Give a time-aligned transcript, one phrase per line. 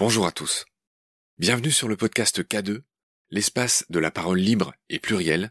[0.00, 0.64] Bonjour à tous.
[1.38, 2.82] Bienvenue sur le podcast K2,
[3.32, 5.50] l'espace de la parole libre et plurielle,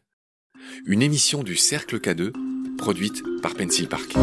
[0.86, 2.32] une émission du Cercle K2
[2.78, 4.14] produite par Pencil Park.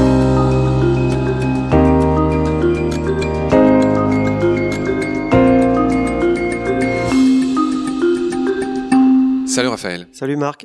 [9.46, 10.08] Salut Raphaël.
[10.14, 10.64] Salut Marc.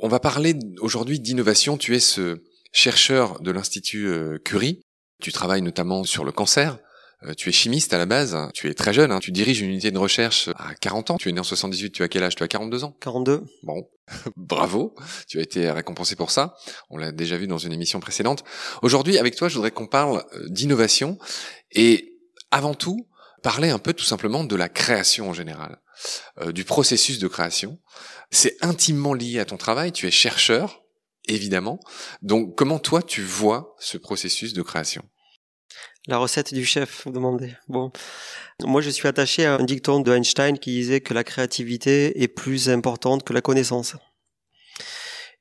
[0.00, 1.76] On va parler aujourd'hui d'innovation.
[1.76, 2.42] Tu es ce
[2.72, 4.80] chercheur de l'Institut euh, Curie.
[5.20, 6.78] Tu travailles notamment sur le cancer.
[7.22, 9.20] Euh, tu es chimiste à la base, tu es très jeune, hein.
[9.20, 12.02] tu diriges une unité de recherche à 40 ans, tu es né en 78, tu
[12.02, 12.34] as quel âge?
[12.34, 12.94] Tu as 42 ans?
[13.00, 13.42] 42.
[13.62, 13.88] Bon,
[14.36, 14.94] bravo,
[15.26, 16.54] tu as été récompensé pour ça,
[16.90, 18.44] on l'a déjà vu dans une émission précédente.
[18.82, 21.18] Aujourd'hui, avec toi, je voudrais qu'on parle euh, d'innovation
[21.72, 22.12] et
[22.50, 23.08] avant tout,
[23.42, 25.80] parler un peu tout simplement de la création en général,
[26.40, 27.78] euh, du processus de création.
[28.30, 30.82] C'est intimement lié à ton travail, tu es chercheur,
[31.28, 31.80] évidemment.
[32.22, 35.02] Donc comment toi tu vois ce processus de création?
[36.06, 37.54] La recette du chef, vous demandez.
[37.68, 37.90] Bon.
[38.64, 42.28] Moi, je suis attaché à un dicton de Einstein qui disait que la créativité est
[42.28, 43.96] plus importante que la connaissance.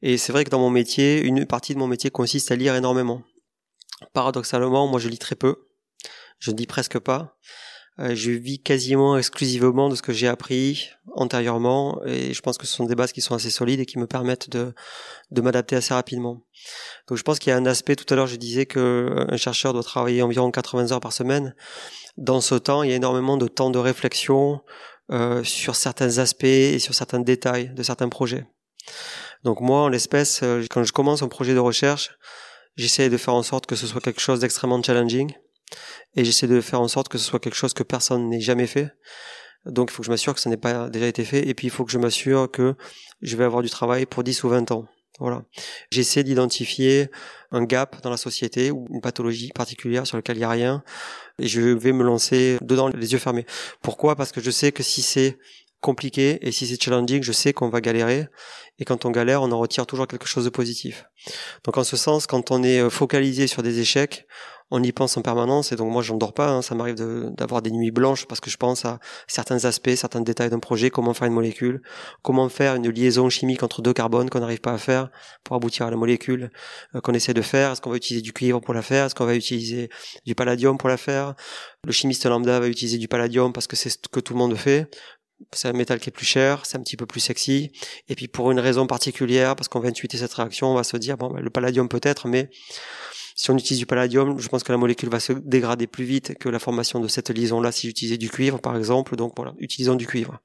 [0.02, 2.75] Et c'est vrai que dans mon métier, une partie de mon métier consiste à lire
[2.75, 3.23] énormément.
[4.13, 5.67] Paradoxalement, moi, je lis très peu.
[6.39, 7.38] Je ne dis presque pas.
[7.99, 12.67] Euh, je vis quasiment exclusivement de ce que j'ai appris antérieurement et je pense que
[12.67, 14.73] ce sont des bases qui sont assez solides et qui me permettent de,
[15.31, 16.41] de m'adapter assez rapidement.
[17.07, 18.79] Donc je pense qu'il y a un aspect, tout à l'heure je disais que
[19.31, 21.55] euh, chercheur doit travailler environ 80 heures par semaine.
[22.17, 24.61] Dans ce temps, il y a énormément de temps de réflexion
[25.11, 28.45] euh, sur certains aspects et sur certains détails de certains projets.
[29.43, 32.17] Donc moi, en l'espèce, euh, quand je commence un projet de recherche,
[32.75, 35.33] j'essaie de faire en sorte que ce soit quelque chose d'extrêmement challenging
[36.16, 38.67] et j'essaie de faire en sorte que ce soit quelque chose que personne n'ait jamais
[38.67, 38.91] fait.
[39.66, 41.67] Donc il faut que je m'assure que ça n'ait pas déjà été fait et puis
[41.67, 42.75] il faut que je m'assure que
[43.22, 44.85] je vais avoir du travail pour 10 ou 20 ans.
[45.19, 45.44] Voilà.
[45.91, 47.09] J'essaie d'identifier
[47.52, 50.83] un gap dans la société ou une pathologie particulière sur laquelle il n'y a rien
[51.39, 53.45] et je vais me lancer dedans les yeux fermés.
[53.81, 54.16] Pourquoi?
[54.16, 55.38] Parce que je sais que si c'est
[55.79, 58.27] compliqué et si c'est challenging, je sais qu'on va galérer
[58.77, 61.05] et quand on galère, on en retire toujours quelque chose de positif.
[61.63, 64.28] Donc en ce sens, quand on est focalisé sur des échecs,
[64.72, 66.62] on y pense en permanence et donc moi j'en dors pas, hein.
[66.62, 70.50] ça m'arrive d'avoir des nuits blanches parce que je pense à certains aspects, certains détails
[70.50, 71.81] d'un projet, comment faire une molécule,
[72.24, 75.09] comment faire une liaison chimique entre deux carbones qu'on n'arrive pas à faire
[75.44, 76.50] pour aboutir à la molécule
[76.96, 79.16] euh, qu'on essaie de faire, est-ce qu'on va utiliser du cuivre pour la faire, est-ce
[79.16, 79.90] qu'on va utiliser
[80.26, 81.36] du palladium pour la faire,
[81.84, 84.56] le chimiste lambda va utiliser du palladium parce que c'est ce que tout le monde
[84.56, 84.90] fait,
[85.52, 87.72] c'est un métal qui est plus cher, c'est un petit peu plus sexy.
[88.08, 90.97] Et puis pour une raison particulière, parce qu'on va intuiter cette réaction, on va se
[90.97, 92.50] dire bon, ben, le palladium peut-être, mais
[93.38, 96.38] si on utilise du palladium, je pense que la molécule va se dégrader plus vite
[96.40, 99.18] que la formation de cette liaison-là si j'utilisais du cuivre, par exemple.
[99.18, 100.40] Donc voilà, utilisons du cuivre.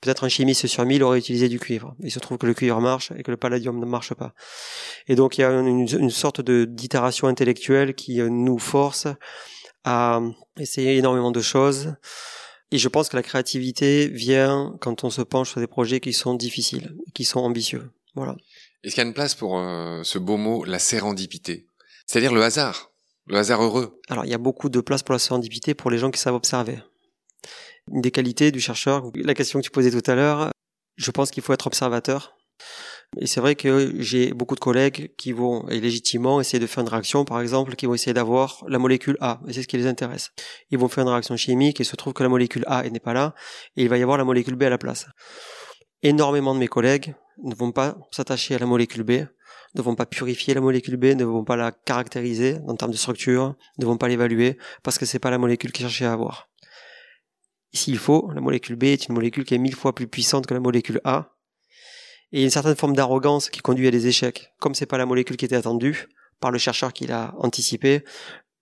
[0.00, 1.94] Peut-être un chimiste sur 1000 aurait utilisé du cuivre.
[2.00, 4.34] Il se trouve que le cuivre marche et que le palladium ne marche pas.
[5.06, 9.06] Et donc il y a une, sorte d'itération intellectuelle qui euh, nous force
[9.84, 10.20] à
[10.58, 11.94] essayer énormément de choses.
[12.72, 16.12] Et je pense que la créativité vient quand on se penche sur des projets qui
[16.12, 17.92] sont difficiles, qui sont ambitieux.
[18.16, 18.36] Voilà.
[18.82, 21.68] Est-ce qu'il y a une place pour euh, ce beau mot, la sérendipité?
[22.06, 22.92] C'est-à-dire le hasard,
[23.26, 24.00] le hasard heureux.
[24.08, 26.34] Alors il y a beaucoup de place pour la sérendipité pour les gens qui savent
[26.34, 26.78] observer.
[27.90, 30.50] Une des qualités du chercheur, la question que tu posais tout à l'heure,
[30.96, 32.36] je pense qu'il faut être observateur.
[33.18, 36.88] Et c'est vrai que j'ai beaucoup de collègues qui vont, légitimement, essayer de faire une
[36.88, 39.86] réaction, par exemple, qui vont essayer d'avoir la molécule A, et c'est ce qui les
[39.86, 40.30] intéresse.
[40.70, 43.12] Ils vont faire une réaction chimique, et se trouve que la molécule A n'est pas
[43.12, 43.34] là,
[43.76, 45.06] et il va y avoir la molécule B à la place.
[46.02, 49.12] Énormément de mes collègues ne vont pas s'attacher à la molécule B,
[49.74, 52.96] ne vont pas purifier la molécule B, ne vont pas la caractériser en termes de
[52.96, 56.48] structure, ne vont pas l'évaluer parce que c'est pas la molécule qu'ils cherchaient à avoir.
[57.72, 60.54] S'il faut, la molécule B est une molécule qui est mille fois plus puissante que
[60.54, 61.36] la molécule A.
[62.32, 64.52] Et il y a une certaine forme d'arrogance qui conduit à des échecs.
[64.58, 66.08] Comme c'est pas la molécule qui était attendue
[66.40, 68.04] par le chercheur qui l'a anticipé,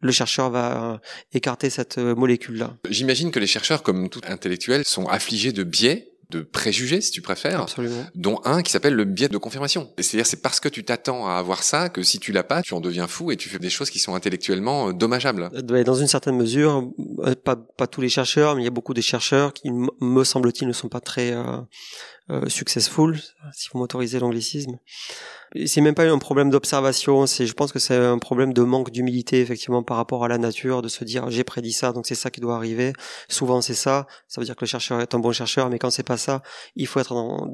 [0.00, 0.98] le chercheur va euh,
[1.32, 2.76] écarter cette euh, molécule-là.
[2.88, 7.20] J'imagine que les chercheurs, comme tout intellectuel, sont affligés de biais de préjugés, si tu
[7.20, 8.06] préfères, Absolument.
[8.14, 9.90] dont un qui s'appelle le biais de confirmation.
[9.98, 12.74] C'est-à-dire, c'est parce que tu t'attends à avoir ça que si tu l'as pas, tu
[12.74, 15.50] en deviens fou et tu fais des choses qui sont intellectuellement euh, dommageables.
[15.54, 16.90] Euh, dans une certaine mesure,
[17.24, 20.24] euh, pas, pas tous les chercheurs, mais il y a beaucoup de chercheurs qui, me
[20.24, 21.58] semble-t-il, ne sont pas très euh,
[22.48, 23.18] successful,
[23.52, 24.78] si vous m'autorisez l'anglicisme.
[25.66, 28.92] C'est même pas un problème d'observation, c'est, je pense que c'est un problème de manque
[28.92, 32.14] d'humilité effectivement par rapport à la nature, de se dire j'ai prédit ça, donc c'est
[32.14, 32.92] ça qui doit arriver.
[33.28, 35.90] Souvent c'est ça, ça veut dire que le chercheur est un bon chercheur, mais quand
[35.90, 36.42] c'est pas ça,
[36.76, 37.48] il faut être dans,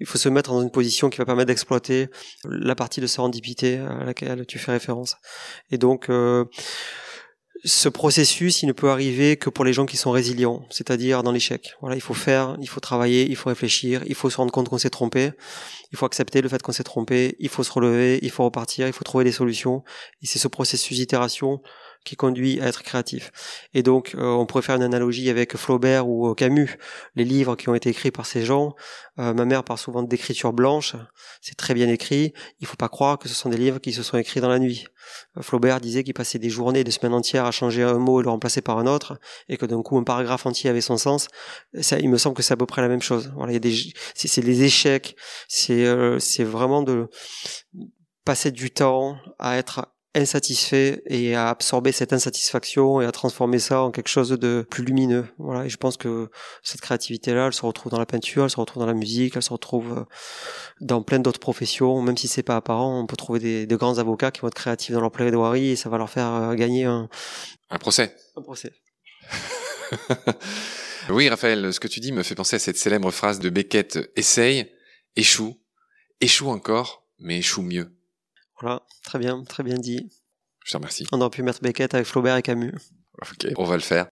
[0.00, 2.08] il faut se mettre dans une position qui va permettre d'exploiter
[2.44, 5.16] la partie de sérendipité à laquelle tu fais référence.
[5.70, 6.44] Et donc euh,
[7.64, 11.30] ce processus, il ne peut arriver que pour les gens qui sont résilients, c'est-à-dire dans
[11.30, 11.74] l'échec.
[11.80, 14.68] Voilà, il faut faire, il faut travailler, il faut réfléchir, il faut se rendre compte
[14.68, 15.30] qu'on s'est trompé,
[15.92, 18.88] il faut accepter le fait qu'on s'est trompé, il faut se relever, il faut repartir,
[18.88, 19.84] il faut trouver des solutions.
[20.22, 21.60] Et c'est ce processus d'itération
[22.04, 23.30] qui conduit à être créatif.
[23.74, 26.76] Et donc, euh, on pourrait faire une analogie avec Flaubert ou euh, Camus,
[27.14, 28.74] les livres qui ont été écrits par ces gens.
[29.18, 30.96] Euh, ma mère parle souvent d'écriture blanche,
[31.40, 32.32] c'est très bien écrit.
[32.60, 34.58] Il faut pas croire que ce sont des livres qui se sont écrits dans la
[34.58, 34.86] nuit.
[35.40, 38.30] Flaubert disait qu'il passait des journées, des semaines entières à changer un mot et le
[38.30, 39.18] remplacer par un autre,
[39.48, 41.28] et que d'un coup un paragraphe entier avait son sens.
[41.80, 43.32] Ça, il me semble que c'est à peu près la même chose.
[43.36, 45.16] Voilà, il y a des, c'est des échecs,
[45.48, 45.86] c'est
[46.18, 47.08] c'est vraiment de
[48.24, 53.80] passer du temps à être insatisfait et à absorber cette insatisfaction et à transformer ça
[53.80, 55.26] en quelque chose de plus lumineux.
[55.38, 56.28] Voilà, et je pense que
[56.62, 59.42] cette créativité-là, elle se retrouve dans la peinture, elle se retrouve dans la musique, elle
[59.42, 60.04] se retrouve euh,
[60.80, 63.98] dans plein d'autres professions, même si c'est pas apparent, on peut trouver des, de grands
[63.98, 66.84] avocats qui vont être créatifs dans leur plaidoirie et ça va leur faire euh, gagner
[66.84, 67.08] un...
[67.70, 68.14] Un procès.
[68.36, 68.72] Un procès.
[71.08, 73.98] oui, Raphaël, ce que tu dis me fait penser à cette célèbre phrase de Beckett,
[74.16, 74.70] essaye,
[75.16, 75.58] échoue,
[76.20, 77.96] échoue encore, mais échoue mieux.
[78.62, 80.08] Voilà, très bien, très bien dit.
[80.64, 81.06] Je te remercie.
[81.10, 82.72] On aurait pu mettre Beckett avec Flaubert et Camus.
[83.20, 84.06] Ok, on va le faire.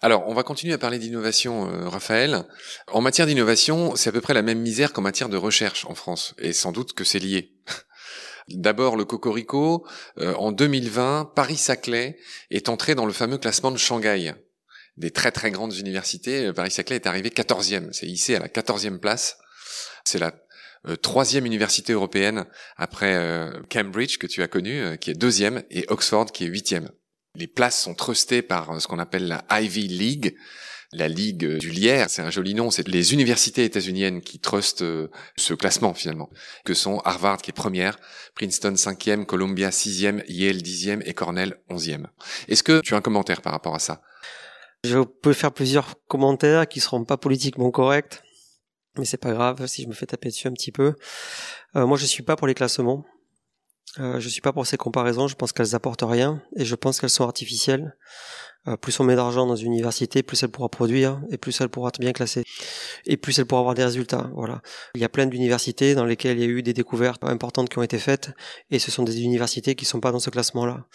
[0.00, 2.44] Alors, on va continuer à parler d'innovation, euh, Raphaël.
[2.86, 5.94] En matière d'innovation, c'est à peu près la même misère qu'en matière de recherche en
[5.94, 7.52] France, et sans doute que c'est lié.
[8.48, 9.86] D'abord, le Cocorico.
[10.18, 12.18] Euh, en 2020, Paris-Saclay
[12.50, 14.32] est entré dans le fameux classement de Shanghai.
[14.96, 17.92] Des très très grandes universités, euh, Paris-Saclay est arrivé 14e.
[17.92, 19.36] C'est hissé à la 14e place.
[20.04, 20.32] C'est la
[21.02, 22.46] troisième université européenne
[22.76, 26.48] après euh, Cambridge que tu as connu, euh, qui est deuxième, et Oxford qui est
[26.48, 26.90] huitième.
[27.34, 30.36] Les places sont trustées par ce qu'on appelle la Ivy League,
[30.92, 34.84] la Ligue du Lierre, c'est un joli nom, c'est les universités états-uniennes qui trustent
[35.36, 36.30] ce classement finalement,
[36.64, 37.98] que sont Harvard qui est première,
[38.34, 42.08] Princeton cinquième, Columbia sixième, Yale dixième et Cornell onzième.
[42.48, 44.00] Est-ce que tu as un commentaire par rapport à ça?
[44.84, 48.22] Je peux faire plusieurs commentaires qui seront pas politiquement corrects
[48.98, 50.94] mais c'est pas grave si je me fais taper dessus un petit peu.
[51.76, 53.04] Euh, moi, je suis pas pour les classements.
[53.98, 55.28] Euh, je suis pas pour ces comparaisons.
[55.28, 57.96] Je pense qu'elles apportent rien et je pense qu'elles sont artificielles.
[58.66, 61.68] Euh, plus on met d'argent dans une université, plus elle pourra produire et plus elle
[61.68, 62.42] pourra être bien classée
[63.06, 64.30] et plus elle pourra avoir des résultats.
[64.34, 64.62] Voilà.
[64.94, 67.78] Il y a plein d'universités dans lesquelles il y a eu des découvertes importantes qui
[67.78, 68.30] ont été faites
[68.70, 70.86] et ce sont des universités qui sont pas dans ce classement-là.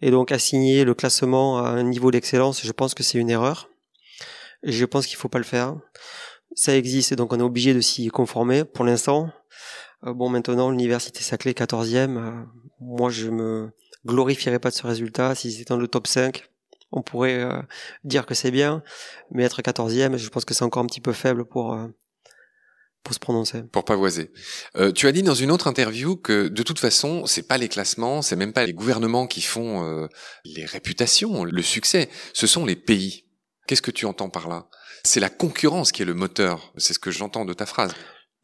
[0.00, 3.70] Et donc assigner le classement à un niveau d'excellence, je pense que c'est une erreur.
[4.64, 5.76] Je pense qu'il faut pas le faire
[6.54, 9.30] ça existe donc on est obligé de s'y conformer pour l'instant.
[10.06, 12.44] Euh, bon, maintenant, l'université Saclay 14e, euh,
[12.80, 13.70] moi je me
[14.06, 15.34] glorifierais pas de ce résultat.
[15.34, 16.48] Si c'était dans le top 5,
[16.90, 17.62] on pourrait euh,
[18.04, 18.82] dire que c'est bien,
[19.30, 21.78] mais être 14e, je pense que c'est encore un petit peu faible pour
[23.04, 23.64] pour se prononcer.
[23.64, 24.30] Pour pavoiser.
[24.94, 28.22] Tu as dit dans une autre interview que de toute façon, c'est pas les classements,
[28.22, 30.08] c'est même pas les gouvernements qui font
[30.44, 33.24] les réputations, le succès, ce sont les pays.
[33.66, 34.68] Qu'est-ce que tu entends par là?
[35.04, 36.72] C'est la concurrence qui est le moteur.
[36.76, 37.92] C'est ce que j'entends de ta phrase.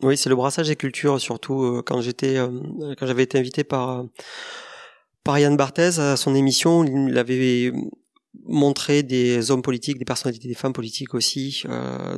[0.03, 3.65] Oui, c'est le brassage des cultures, surtout euh, quand j'étais, euh, quand j'avais été invité
[3.65, 4.05] par euh,
[5.25, 7.73] par Yann Barthez à son émission, il avait
[8.45, 11.65] montré des hommes politiques, des personnalités, des femmes politiques aussi,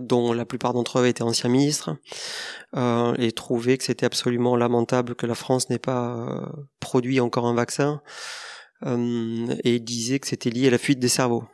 [0.00, 1.96] dont la plupart d'entre eux avaient été anciens ministres,
[2.76, 8.00] et trouvé que c'était absolument lamentable que la France n'ait pas produit encore un vaccin,
[8.86, 11.44] et disait que c'était lié à la fuite des cerveaux.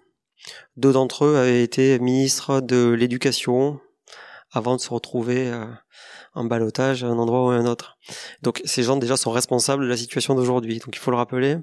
[0.77, 3.81] Deux d'entre eux avaient été ministres de l'éducation
[4.53, 5.65] avant de se retrouver euh,
[6.35, 7.99] en balotage à un endroit ou à un autre.
[8.43, 10.79] Donc ces gens déjà sont responsables de la situation d'aujourd'hui.
[10.79, 11.59] Donc il faut le rappeler.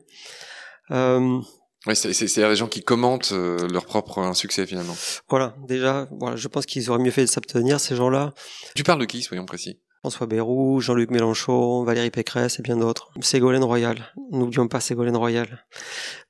[0.91, 1.39] Euh,
[1.85, 4.95] oui, c'est des gens qui commentent euh, leur propre insuccès finalement.
[5.29, 8.34] Voilà, déjà, voilà, je pense qu'ils auraient mieux fait de s'abstenir ces gens-là.
[8.74, 9.81] Tu parles de qui, soyons précis?
[10.03, 13.10] François Bayrou, Jean-Luc Mélenchon, Valérie Pécresse et bien d'autres.
[13.22, 14.12] Ségolène Royal.
[14.31, 15.65] N'oublions pas Ségolène Royal.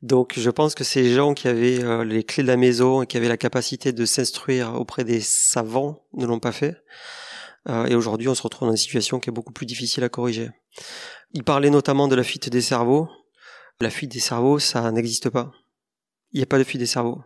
[0.03, 3.07] Donc je pense que ces gens qui avaient euh, les clés de la maison et
[3.07, 6.83] qui avaient la capacité de s'instruire auprès des savants ne l'ont pas fait.
[7.67, 10.09] Euh, et aujourd'hui on se retrouve dans une situation qui est beaucoup plus difficile à
[10.09, 10.51] corriger.
[11.31, 13.09] Il parlait notamment de la fuite des cerveaux.
[13.81, 15.51] La fuite des cerveaux, ça n'existe pas.
[16.31, 17.23] Il n'y a pas de fuite des cerveaux.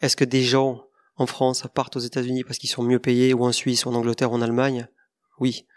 [0.00, 3.44] Est-ce que des gens en France partent aux États-Unis parce qu'ils sont mieux payés ou
[3.44, 4.88] en Suisse ou en Angleterre ou en Allemagne?
[5.38, 5.68] Oui.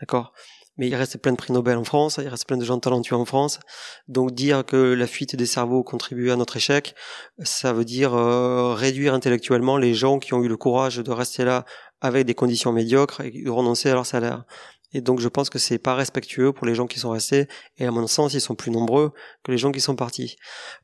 [0.00, 0.32] D'accord?
[0.76, 3.16] Mais il reste plein de prix Nobel en France, il reste plein de gens talentueux
[3.16, 3.60] en France.
[4.08, 6.94] Donc dire que la fuite des cerveaux contribue à notre échec,
[7.42, 11.44] ça veut dire euh, réduire intellectuellement les gens qui ont eu le courage de rester
[11.44, 11.66] là
[12.00, 14.44] avec des conditions médiocres et de renoncer à leur salaire.
[14.92, 17.46] Et donc je pense que c'est pas respectueux pour les gens qui sont restés,
[17.78, 19.12] et à mon sens ils sont plus nombreux
[19.44, 20.36] que les gens qui sont partis.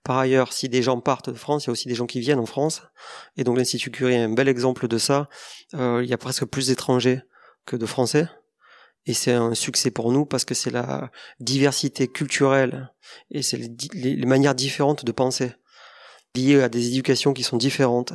[0.04, 2.20] Par ailleurs, si des gens partent de France, il y a aussi des gens qui
[2.20, 2.82] viennent en France,
[3.36, 5.28] et donc l'Institut Curie est un bel exemple de ça.
[5.74, 7.22] Euh, il y a presque plus d'étrangers
[7.64, 8.28] que de Français.
[9.06, 12.92] Et c'est un succès pour nous parce que c'est la diversité culturelle
[13.30, 13.58] et c'est
[13.94, 15.52] les, manières différentes de penser,
[16.34, 18.12] liées à des éducations qui sont différentes,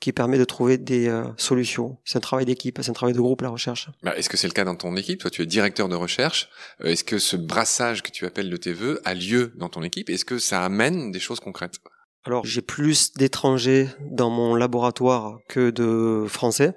[0.00, 1.98] qui permet de trouver des euh, solutions.
[2.04, 3.88] C'est un travail d'équipe, c'est un travail de groupe, la recherche.
[4.02, 5.20] Bah, Est-ce que c'est le cas dans ton équipe?
[5.20, 6.48] Toi, tu es directeur de recherche.
[6.82, 9.84] Euh, Est-ce que ce brassage que tu appelles de tes voeux a lieu dans ton
[9.84, 10.10] équipe?
[10.10, 11.76] Est-ce que ça amène des choses concrètes?
[12.24, 16.74] Alors, j'ai plus d'étrangers dans mon laboratoire que de Français.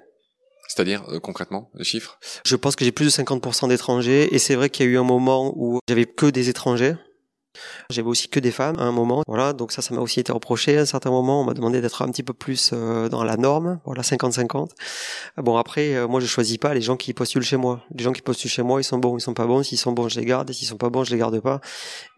[0.68, 4.54] C'est-à-dire, euh, concrètement, les chiffres Je pense que j'ai plus de 50% d'étrangers, et c'est
[4.54, 6.94] vrai qu'il y a eu un moment où j'avais que des étrangers.
[7.90, 10.32] J'avais aussi que des femmes à un moment, voilà, donc ça, ça m'a aussi été
[10.32, 11.40] reproché à un certain moment.
[11.40, 14.70] On m'a demandé d'être un petit peu plus euh, dans la norme, voilà, 50-50.
[15.38, 17.82] Bon, après, euh, moi, je choisis pas les gens qui postulent chez moi.
[17.94, 19.62] Les gens qui postulent chez moi, ils sont bons, ils sont pas bons.
[19.62, 21.60] S'ils sont bons, je les garde, et s'ils sont pas bons, je les garde pas.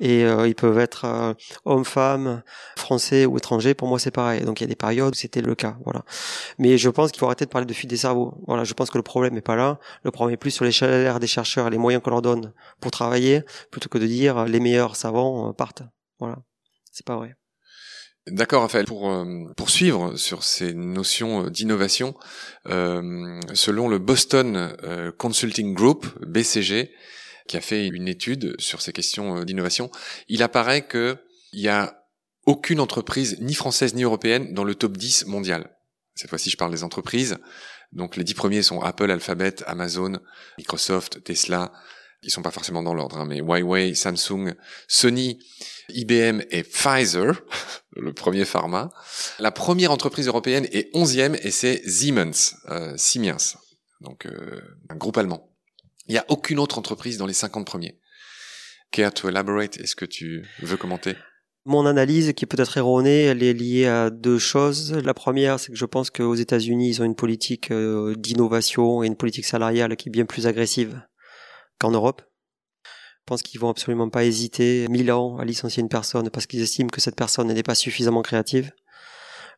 [0.01, 2.43] Et euh, ils peuvent être hommes, femmes,
[2.77, 3.75] français ou étrangers.
[3.75, 4.43] Pour moi, c'est pareil.
[4.43, 6.03] Donc, il y a des périodes où c'était le cas, voilà.
[6.59, 8.35] Mais je pense qu'il faut arrêter de parler de fuite des cerveaux.
[8.47, 9.79] Voilà, je pense que le problème est pas là.
[10.03, 12.53] Le problème est plus sur les salaires des chercheurs et les moyens qu'on leur donne
[12.81, 15.83] pour travailler, plutôt que de dire les meilleurs savants partent.
[16.19, 16.39] Voilà,
[16.93, 17.35] c'est pas vrai.
[18.31, 18.85] D'accord, Raphaël.
[18.85, 22.15] Pour euh, poursuivre sur ces notions euh, d'innovation,
[22.69, 26.93] euh, selon le Boston euh, Consulting Group (BCG),
[27.47, 29.91] qui a fait une étude sur ces questions euh, d'innovation,
[30.29, 31.17] il apparaît que
[31.53, 32.03] il y a
[32.45, 35.75] aucune entreprise, ni française ni européenne, dans le top 10 mondial.
[36.15, 37.39] Cette fois-ci, je parle des entreprises.
[37.93, 40.19] Donc, les dix premiers sont Apple, Alphabet, Amazon,
[40.59, 41.73] Microsoft, Tesla.
[42.23, 44.55] Ils sont pas forcément dans l'ordre, hein, mais Huawei, Samsung,
[44.89, 45.39] Sony,
[45.91, 47.41] IBM et Pfizer,
[47.97, 48.91] le premier pharma.
[49.39, 53.57] La première entreprise européenne est onzième et c'est Siemens, euh, Siemens,
[54.01, 55.55] donc euh, un groupe allemand.
[56.09, 58.01] Il n'y a aucune autre entreprise dans les 50 premiers.
[58.91, 61.15] Care to elaborate Est-ce que tu veux commenter?
[61.67, 64.95] Mon analyse, qui peut être erronée, elle est liée à deux choses.
[64.95, 69.07] La première, c'est que je pense qu'aux États-Unis, ils ont une politique euh, d'innovation et
[69.07, 71.03] une politique salariale qui est bien plus agressive
[71.79, 72.23] qu'en Europe.
[72.85, 76.63] Je pense qu'ils vont absolument pas hésiter mille ans à licencier une personne parce qu'ils
[76.63, 78.73] estiment que cette personne n'est pas suffisamment créative.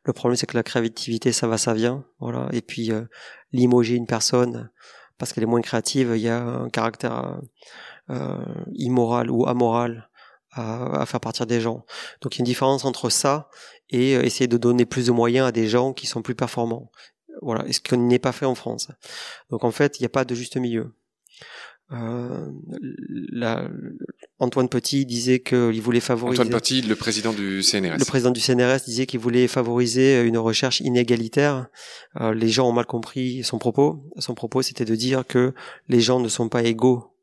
[0.04, 2.48] Le problème, c'est que la créativité, ça va, ça vient, voilà.
[2.52, 3.04] Et puis euh,
[3.52, 4.70] limoger une personne
[5.18, 7.40] parce qu'elle est moins créative, il y a un caractère
[8.08, 10.08] euh, immoral ou amoral
[10.52, 11.84] à, à, faire partir des gens.
[12.22, 13.50] Donc il y a une différence entre ça
[13.90, 16.90] et euh, essayer de donner plus de moyens à des gens qui sont plus performants.
[17.42, 18.88] Voilà, et ce qu'on n'est pas fait en France.
[19.50, 20.94] Donc en fait, il n'y a pas de juste milieu.
[21.92, 22.52] Euh,
[23.32, 23.68] la,
[24.38, 26.40] Antoine Petit disait qu'il voulait favoriser.
[26.40, 27.98] Antoine Petit, le président du CNRS.
[27.98, 31.66] Le président du CNRS disait qu'il voulait favoriser une recherche inégalitaire.
[32.20, 34.04] Euh, les gens ont mal compris son propos.
[34.18, 35.52] Son propos, c'était de dire que
[35.88, 37.16] les gens ne sont pas égaux.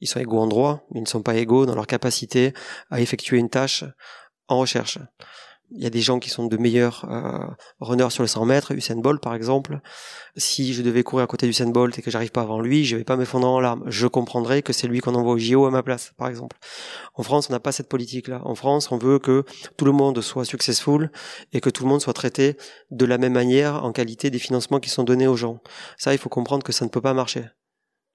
[0.00, 2.52] Ils sont égaux en droit, mais ils ne sont pas égaux dans leur capacité
[2.90, 3.84] à effectuer une tâche
[4.48, 4.98] en recherche
[5.70, 7.46] il y a des gens qui sont de meilleurs euh,
[7.80, 9.80] runners sur le 100 mètres, Usain Bolt par exemple.
[10.36, 12.96] Si je devais courir à côté d'Usain Bolt et que j'arrive pas avant lui, je
[12.96, 13.84] vais pas m'effondrer en larmes.
[13.86, 16.56] Je comprendrais que c'est lui qu'on envoie au JO à ma place, par exemple.
[17.14, 18.40] En France, on n'a pas cette politique-là.
[18.44, 19.44] En France, on veut que
[19.76, 21.10] tout le monde soit successful
[21.52, 22.56] et que tout le monde soit traité
[22.90, 25.60] de la même manière en qualité des financements qui sont donnés aux gens.
[25.98, 27.44] Ça, il faut comprendre que ça ne peut pas marcher.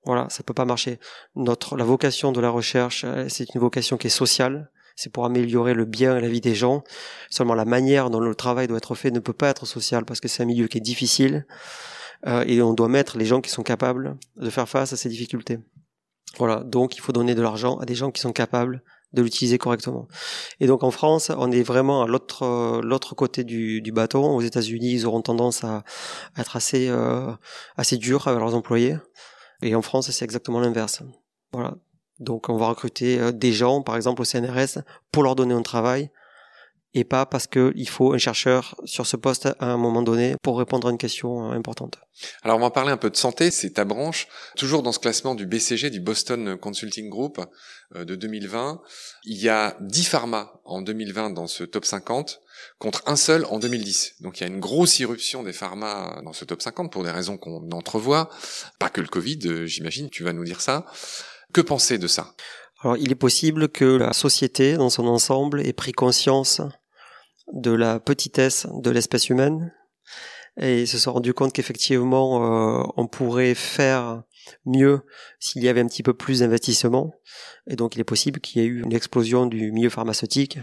[0.06, 1.00] Voilà, ça peut pas marcher.
[1.36, 5.26] Notre, la vocation de la recherche, euh, c'est une vocation qui est sociale c'est pour
[5.26, 6.84] améliorer le bien et la vie des gens.
[7.30, 10.20] Seulement la manière dont le travail doit être fait ne peut pas être social parce
[10.20, 11.46] que c'est un milieu qui est difficile
[12.28, 15.10] euh, et on doit mettre les gens qui sont capables de faire face à ces
[15.10, 15.60] difficultés.
[16.38, 18.82] Voilà, donc il faut donner de l'argent à des gens qui sont capables
[19.14, 20.08] de l'utiliser correctement.
[20.60, 24.36] Et donc en France, on est vraiment à l'autre l'autre côté du, du bâton.
[24.36, 25.84] Aux États-Unis, ils auront tendance à,
[26.38, 27.32] être assez euh,
[27.78, 28.98] assez durs avec leurs employés.
[29.62, 31.04] Et en France, c'est exactement l'inverse.
[31.52, 31.76] Voilà.
[32.20, 35.62] Donc on va recruter euh, des gens, par exemple au CNRS, pour leur donner un
[35.62, 36.10] travail,
[36.94, 40.60] et pas parce qu'il faut un chercheur sur ce poste à un moment donné pour
[40.60, 41.98] répondre à une question euh, importante.
[42.44, 44.28] Alors on va parler un peu de santé, c'est ta branche.
[44.56, 47.40] Toujours dans ce classement du BCG, du Boston Consulting Group
[47.96, 48.82] euh, de 2020,
[49.26, 52.42] il y a 10 pharma en 2020 dans ce top 50
[52.78, 54.18] contre un seul en 2010.
[54.22, 57.12] Donc il y a une grosse irruption des pharma dans ce top 50 pour des
[57.12, 58.30] raisons qu'on entrevoit.
[58.78, 60.86] Pas que le Covid, j'imagine, tu vas nous dire ça.
[61.54, 62.34] Que penser de ça?
[62.82, 66.62] Alors, il est possible que la société, dans son ensemble, ait pris conscience
[67.54, 69.72] de la petitesse de l'espèce humaine
[70.58, 74.24] et se soit rendu compte qu'effectivement, euh, on pourrait faire
[74.66, 75.02] mieux
[75.40, 77.14] s'il y avait un petit peu plus d'investissement.
[77.68, 80.60] Et donc, il est possible qu'il y ait eu une explosion du milieu pharmaceutique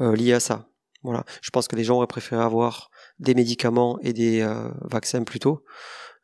[0.00, 0.68] euh, liée à ça.
[1.02, 1.24] Voilà.
[1.42, 5.40] Je pense que les gens auraient préféré avoir des médicaments et des euh, vaccins plus
[5.40, 5.64] tôt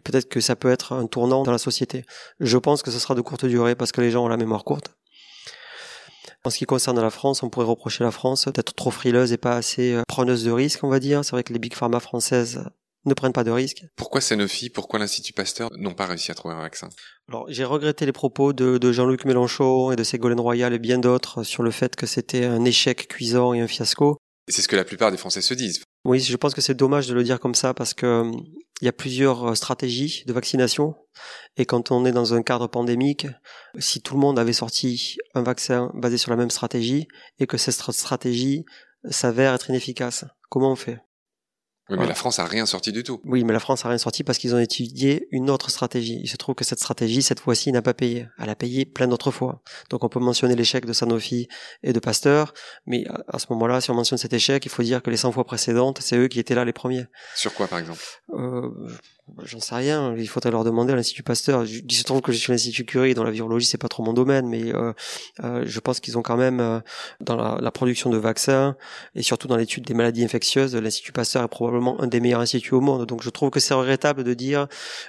[0.04, 2.04] peut-être que ça peut être un tournant dans la société.
[2.40, 4.64] Je pense que ce sera de courte durée parce que les gens ont la mémoire
[4.64, 4.94] courte.
[6.44, 9.38] En ce qui concerne la France, on pourrait reprocher la France d'être trop frileuse et
[9.38, 11.24] pas assez euh, preneuse de risques, on va dire.
[11.24, 12.62] C'est vrai que les big pharma françaises
[13.06, 13.84] ne prennent pas de risques.
[13.96, 16.90] Pourquoi Sanofi, pourquoi l'Institut Pasteur n'ont pas réussi à trouver un vaccin?
[17.28, 20.98] Alors, j'ai regretté les propos de, de Jean-Luc Mélenchon et de Ségolène Royal et bien
[20.98, 24.18] d'autres sur le fait que c'était un échec cuisant et un fiasco.
[24.48, 25.82] C'est ce que la plupart des Français se disent.
[26.04, 28.32] Oui, je pense que c'est dommage de le dire comme ça parce que euh,
[28.82, 30.94] il y a plusieurs euh, stratégies de vaccination.
[31.56, 33.26] Et quand on est dans un cadre pandémique,
[33.78, 37.08] si tout le monde avait sorti un vaccin basé sur la même stratégie
[37.38, 38.66] et que cette stratégie
[39.08, 41.00] s'avère être inefficace, comment on fait?
[41.90, 43.20] Oui, mais la France a rien sorti du tout.
[43.24, 46.18] Oui, mais la France a rien sorti parce qu'ils ont étudié une autre stratégie.
[46.22, 48.26] Il se trouve que cette stratégie, cette fois-ci, n'a pas payé.
[48.38, 49.60] Elle a payé plein d'autres fois.
[49.90, 51.46] Donc on peut mentionner l'échec de Sanofi
[51.82, 52.54] et de Pasteur,
[52.86, 55.32] mais à ce moment-là, si on mentionne cet échec, il faut dire que les 100
[55.32, 57.06] fois précédentes, c'est eux qui étaient là les premiers.
[57.34, 58.00] Sur quoi, par exemple?
[58.32, 58.70] Euh,
[59.42, 60.14] J'en sais rien.
[60.16, 61.64] Il faudrait leur demander à l'Institut Pasteur.
[61.64, 64.02] Il se trouve que je suis à l'Institut Curie, dans la virologie, c'est pas trop
[64.02, 64.92] mon domaine, mais euh,
[65.42, 66.80] euh, je pense qu'ils ont quand même euh,
[67.20, 68.76] dans la, la, production de vaccins
[69.14, 72.74] et surtout dans l'étude des maladies infectieuses, l'Institut Pasteur est probablement un des meilleurs instituts
[72.74, 73.06] au monde.
[73.06, 74.66] Donc je trouve que c'est regrettable de dire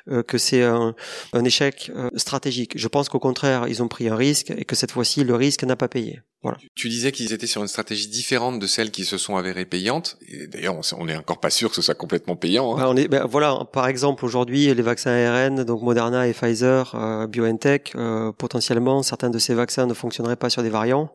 [0.10, 0.96] euh, que c'est un,
[1.34, 2.74] un, échec euh, stratégique.
[2.76, 5.64] Je pense qu'au contraire, ils ont pris un risque et que cette fois-ci, le risque
[5.64, 6.22] n'a pas payé.
[6.42, 6.58] Voilà.
[6.76, 10.20] Tu disais qu'ils étaient sur une stratégie différente de celles qui se sont avérées payantes.
[10.50, 12.76] D'ailleurs, on n'est encore pas sûr que ce soit complètement payant.
[12.76, 12.82] Hein.
[12.82, 16.94] Bah, on est, bah, voilà, par exemple, aujourd'hui, les vaccins ARN, donc Moderna et Pfizer,
[16.94, 17.96] euh, BioNTech,
[18.38, 21.12] potentiellement, certains de ces vaccins ne fonctionneraient pas sur des variants.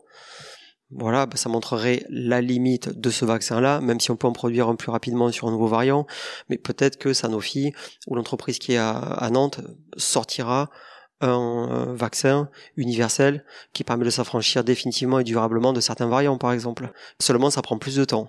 [0.93, 4.69] Voilà, bah, ça montrerait la limite de ce vaccin-là, même si on peut en produire
[4.69, 6.07] un plus rapidement sur un nouveau variant.
[6.49, 7.73] Mais peut-être que Sanofi
[8.09, 9.61] ou l'entreprise qui est à, à Nantes
[9.97, 10.69] sortira
[11.21, 16.91] un vaccin universel qui permet de s'affranchir définitivement et durablement de certains variants, par exemple.
[17.21, 18.29] Seulement, ça prend plus de temps.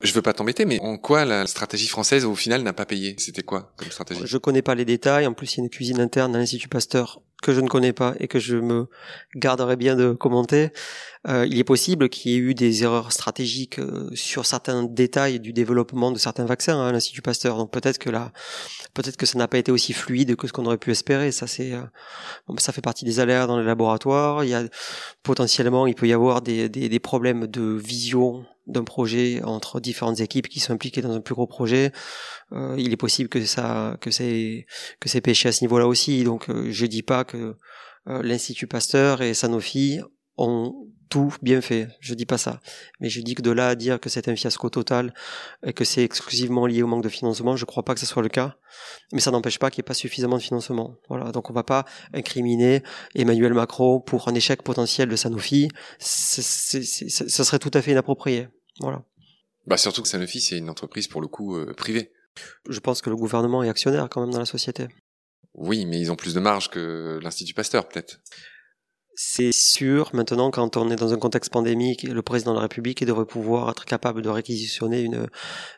[0.00, 3.14] Je veux pas t'embêter, mais en quoi la stratégie française au final n'a pas payé?
[3.18, 4.20] C'était quoi comme stratégie?
[4.24, 5.26] Je connais pas les détails.
[5.26, 7.92] En plus, il y a une cuisine interne à l'Institut Pasteur que je ne connais
[7.92, 8.88] pas et que je me
[9.36, 10.70] garderai bien de commenter.
[11.28, 15.40] Euh, il est possible qu'il y ait eu des erreurs stratégiques euh, sur certains détails
[15.40, 17.58] du développement de certains vaccins hein, à l'Institut Pasteur.
[17.58, 18.32] Donc peut-être que là,
[18.94, 21.32] peut-être que ça n'a pas été aussi fluide que ce qu'on aurait pu espérer.
[21.32, 21.82] Ça c'est, euh,
[22.58, 24.42] ça fait partie des alertes dans les laboratoires.
[24.44, 24.64] Il y a
[25.22, 30.20] potentiellement, il peut y avoir des, des, des problèmes de vision d'un projet entre différentes
[30.20, 31.92] équipes qui sont impliquées dans un plus gros projet.
[32.52, 34.66] Euh, il est possible que ça, que c'est,
[35.00, 36.24] que c'est pêché à ce niveau-là aussi.
[36.24, 37.56] Donc, euh, je dis pas que
[38.08, 40.00] euh, l'Institut Pasteur et Sanofi
[40.36, 40.74] ont
[41.08, 41.88] tout bien fait.
[42.00, 42.60] Je dis pas ça.
[43.00, 45.14] Mais je dis que de là à dire que c'est un fiasco total
[45.64, 48.22] et que c'est exclusivement lié au manque de financement, je crois pas que ce soit
[48.22, 48.56] le cas.
[49.12, 50.96] Mais ça n'empêche pas qu'il n'y ait pas suffisamment de financement.
[51.08, 51.30] Voilà.
[51.30, 52.82] Donc on va pas incriminer
[53.14, 55.68] Emmanuel Macron pour un échec potentiel de Sanofi.
[56.00, 58.48] Ce serait tout à fait inapproprié.
[58.80, 59.02] Voilà.
[59.66, 62.12] Bah surtout que Sanofi c'est une entreprise pour le coup euh, privée.
[62.68, 64.88] Je pense que le gouvernement est actionnaire quand même dans la société.
[65.54, 68.20] Oui, mais ils ont plus de marge que l'Institut Pasteur peut-être.
[69.16, 73.04] C'est sûr, maintenant, quand on est dans un contexte pandémique, le président de la République
[73.04, 75.28] devrait pouvoir être capable de réquisitionner une,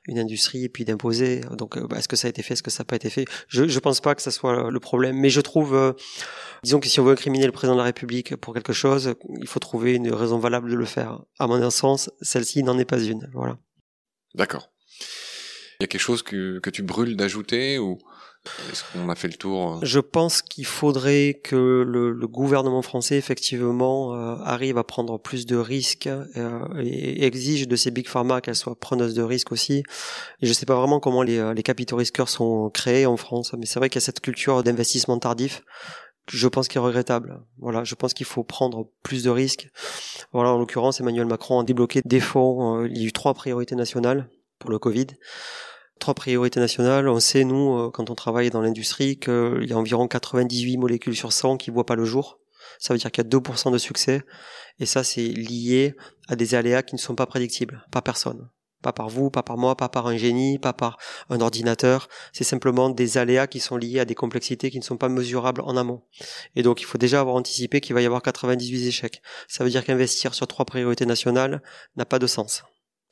[0.07, 1.42] une industrie et puis d'imposer.
[1.53, 3.11] Donc, euh, bah, est-ce que ça a été fait, est-ce que ça n'a pas été
[3.11, 3.27] fait?
[3.49, 5.92] Je ne pense pas que ce soit le problème, mais je trouve, euh,
[6.62, 9.46] disons que si on veut incriminer le président de la République pour quelque chose, il
[9.46, 11.20] faut trouver une raison valable de le faire.
[11.38, 13.29] À mon sens, celle-ci n'en est pas une.
[13.35, 13.59] Voilà.
[14.35, 14.70] D'accord.
[15.79, 17.99] Il y a quelque chose que, que tu brûles d'ajouter ou
[18.71, 22.83] est-ce qu'on a fait le tour euh Je pense qu'il faudrait que le, le, gouvernement
[22.83, 28.09] français effectivement euh, arrive à prendre plus de risques euh, et exige de ces big
[28.09, 29.83] pharma qu'elles soient preneuses de risques aussi.
[30.41, 33.67] Et je sais pas vraiment comment les, les capitaux risqueurs sont créés en France, mais
[33.67, 35.63] c'est vrai qu'il y a cette culture d'investissement tardif
[36.29, 37.41] je pense qu'il est regrettable.
[37.59, 39.69] Voilà, je pense qu'il faut prendre plus de risques.
[40.33, 42.85] Voilà, en l'occurrence, Emmanuel Macron a débloqué des fonds.
[42.85, 44.29] il y a eu trois priorités nationales
[44.59, 45.07] pour le Covid
[45.99, 47.09] trois priorités nationales.
[47.09, 51.17] On sait, nous, euh, quand on travaille dans l'industrie, qu'il y a environ 98 molécules
[51.17, 52.39] sur 100 qui voient pas le jour.
[52.79, 54.23] Ça veut dire qu'il y a 2% de succès.
[54.79, 55.95] Et ça, c'est lié
[56.29, 58.49] à des aléas qui ne sont pas prédictibles par personne.
[58.83, 60.99] Pas par vous, pas par moi, pas par un génie, pas par
[61.31, 62.09] un ordinateur.
[62.33, 65.63] C'est simplement des aléas qui sont liés à des complexités qui ne sont pas mesurables
[65.63, 66.03] en amont.
[66.55, 69.23] Et donc, il faut déjà avoir anticipé qu'il va y avoir 98 échecs.
[69.49, 71.63] Ça veut dire qu'investir sur trois priorités nationales
[71.97, 72.63] n'a pas de sens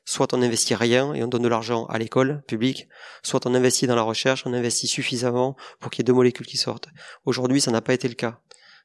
[0.05, 2.87] soit on investit rien et on donne de l'argent à l'école publique,
[3.23, 6.45] soit on investit dans la recherche, on investit suffisamment pour qu'il y ait deux molécules
[6.45, 6.87] qui sortent.
[7.25, 8.39] Aujourd'hui, ça n'a pas été le cas.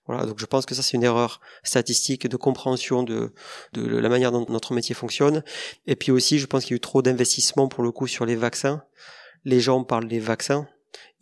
[0.07, 3.33] Voilà, donc je pense que ça c'est une erreur statistique de compréhension de,
[3.75, 5.45] de la manière dont notre métier fonctionne.
[5.87, 8.25] Et puis aussi, je pense qu'il y a eu trop d'investissements pour le coup sur
[8.25, 8.83] les vaccins.
[9.45, 10.67] Les gens parlent des vaccins,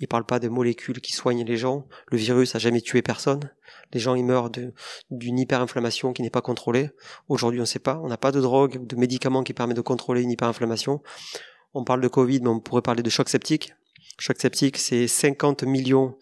[0.00, 1.87] ils parlent pas des molécules qui soignent les gens.
[2.09, 3.50] Le virus a jamais tué personne.
[3.92, 4.50] Les gens ils meurent
[5.11, 6.90] d'une hyperinflammation qui n'est pas contrôlée.
[7.28, 8.00] Aujourd'hui, on ne sait pas.
[8.02, 11.02] On n'a pas de drogue de médicaments qui permettent de contrôler une hyperinflammation.
[11.74, 13.72] On parle de Covid, mais on pourrait parler de choc septique.
[14.18, 16.16] Choc septique, c'est 50 millions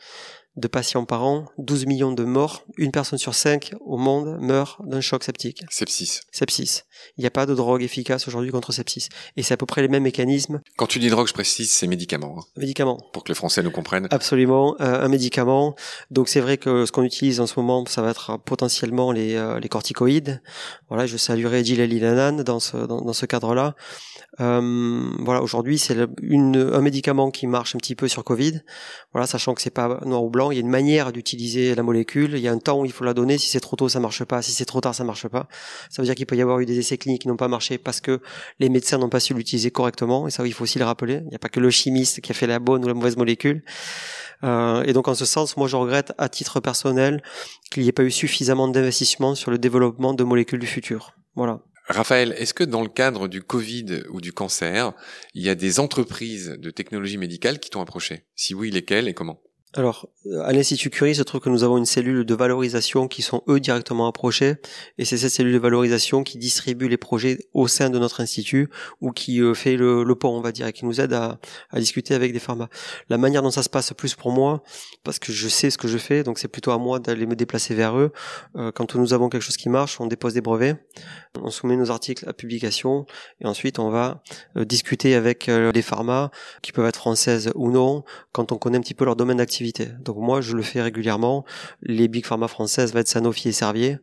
[0.57, 4.81] de patients par an, 12 millions de morts, une personne sur cinq au monde meurt
[4.87, 5.65] d'un choc septique.
[5.71, 6.21] Sepsis.
[6.33, 6.83] Sepsis.
[7.17, 9.09] Il n'y a pas de drogue efficace aujourd'hui contre sepsis.
[9.37, 10.61] Et c'est à peu près les mêmes mécanismes.
[10.77, 12.37] Quand tu dis drogue, je précise, c'est médicament.
[12.39, 12.99] Hein, Médicaments.
[13.13, 14.09] pour que les Français nous comprennent.
[14.11, 15.75] Absolument, euh, un médicament.
[16.11, 19.35] Donc c'est vrai que ce qu'on utilise en ce moment, ça va être potentiellement les,
[19.35, 20.43] euh, les corticoïdes.
[20.89, 23.75] Voilà, je saluerai Gilles Lilanan dans ce, dans, dans ce cadre-là.
[24.41, 28.61] Euh, voilà, aujourd'hui c'est un médicament qui marche un petit peu sur Covid.
[29.13, 31.83] Voilà, sachant que c'est pas noir ou blanc, il y a une manière d'utiliser la
[31.83, 32.33] molécule.
[32.35, 33.39] Il y a un temps où il faut la donner.
[33.39, 34.43] Si c'est trop tôt, ça marche pas.
[34.43, 35.49] Si c'est trop tard, ça marche pas.
[35.91, 37.79] Ça veut dire qu'il peut y avoir eu des essais cliniques qui n'ont pas marché
[37.79, 38.21] parce que
[38.59, 40.29] les médecins n'ont pas su l'utiliser correctement.
[40.29, 41.21] Et ça, il faut aussi le rappeler.
[41.25, 43.17] Il n'y a pas que le chimiste qui a fait la bonne ou la mauvaise
[43.17, 43.63] molécule.
[44.45, 47.23] Euh, et donc en ce sens, moi je regrette à titre personnel
[47.71, 51.15] qu'il n'y ait pas eu suffisamment d'investissement sur le développement de molécules du futur.
[51.35, 51.61] Voilà.
[51.89, 54.93] Raphaël, est-ce que dans le cadre du Covid ou du cancer,
[55.35, 58.25] il y a des entreprises de technologie médicale qui t'ont approché?
[58.35, 59.41] Si oui, lesquelles et comment?
[59.75, 63.21] Alors, euh, à l'Institut Curie, se trouve que nous avons une cellule de valorisation qui
[63.21, 64.55] sont eux directement approchés,
[64.97, 68.71] et c'est cette cellule de valorisation qui distribue les projets au sein de notre institut
[69.01, 71.39] ou qui euh, fait le, pont, on va dire, et qui nous aide à,
[71.71, 72.69] à discuter avec des pharma.
[73.11, 74.63] La manière dont ça se passe plus pour moi,
[75.05, 77.37] parce que je sais ce que je fais, donc c'est plutôt à moi d'aller me
[77.37, 78.13] déplacer vers eux.
[78.57, 80.77] Euh, quand nous avons quelque chose qui marche, on dépose des brevets,
[81.43, 83.05] on soumet nos articles à publication,
[83.41, 84.23] et ensuite on va
[84.57, 86.31] euh, discuter avec euh, les pharma
[86.63, 89.56] qui peuvent être françaises ou non, quand on connaît un petit peu leur domaine d'activité.
[90.01, 91.45] Donc moi, je le fais régulièrement.
[91.83, 93.99] Les big pharma françaises vont être Sanofi et Servier.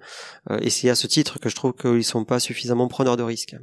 [0.50, 3.24] Euh, et c'est à ce titre que je trouve qu'ils sont pas suffisamment preneurs de
[3.24, 3.56] risques.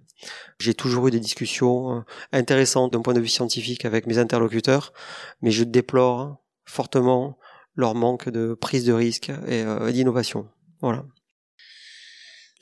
[0.58, 2.00] J'ai toujours eu des discussions euh,
[2.32, 4.92] intéressantes d'un point de vue scientifique avec mes interlocuteurs,
[5.42, 7.38] mais je déplore fortement
[7.76, 10.48] leur manque de prise de risque et euh, d'innovation.
[10.80, 11.04] Voilà.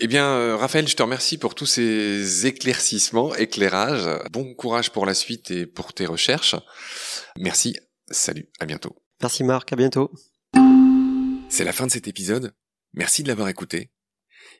[0.00, 4.08] Eh bien, Raphaël, je te remercie pour tous ces éclaircissements, éclairages.
[4.30, 6.54] Bon courage pour la suite et pour tes recherches.
[7.36, 7.76] Merci.
[8.10, 8.48] Salut.
[8.60, 8.96] À bientôt.
[9.20, 10.12] Merci Marc, à bientôt.
[11.48, 12.54] C'est la fin de cet épisode.
[12.92, 13.90] Merci de l'avoir écouté.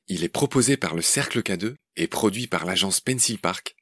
[0.09, 3.77] Il est proposé par le Cercle K2 et produit par l'agence Pencil Park.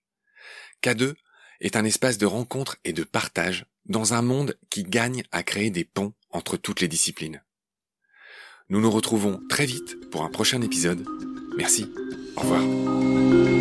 [0.83, 1.15] K2
[1.61, 5.71] est un espace de rencontre et de partage dans un monde qui gagne à créer
[5.71, 7.43] des ponts entre toutes les disciplines.
[8.69, 11.07] Nous nous retrouvons très vite pour un prochain épisode.
[11.57, 11.87] Merci.
[12.37, 13.56] Au revoir.